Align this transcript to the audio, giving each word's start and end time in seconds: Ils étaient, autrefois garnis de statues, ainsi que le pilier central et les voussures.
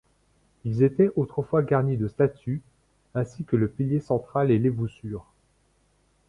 Ils 0.65 0.81
étaient, 0.81 1.11
autrefois 1.15 1.61
garnis 1.61 1.95
de 1.95 2.07
statues, 2.07 2.63
ainsi 3.13 3.43
que 3.43 3.55
le 3.55 3.67
pilier 3.67 3.99
central 3.99 4.49
et 4.49 4.57
les 4.57 4.69
voussures. 4.69 5.27